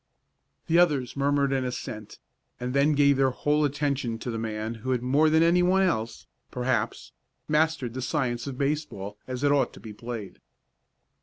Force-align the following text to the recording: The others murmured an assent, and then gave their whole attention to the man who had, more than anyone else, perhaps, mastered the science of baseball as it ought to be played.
The 0.65 0.79
others 0.79 1.15
murmured 1.15 1.53
an 1.53 1.63
assent, 1.63 2.17
and 2.59 2.73
then 2.73 2.93
gave 2.93 3.17
their 3.17 3.29
whole 3.29 3.63
attention 3.63 4.17
to 4.17 4.31
the 4.31 4.39
man 4.39 4.73
who 4.81 4.89
had, 4.89 5.03
more 5.03 5.29
than 5.29 5.43
anyone 5.43 5.83
else, 5.83 6.25
perhaps, 6.49 7.11
mastered 7.47 7.93
the 7.93 8.01
science 8.01 8.47
of 8.47 8.57
baseball 8.57 9.19
as 9.27 9.43
it 9.43 9.51
ought 9.51 9.73
to 9.73 9.79
be 9.79 9.93
played. 9.93 10.41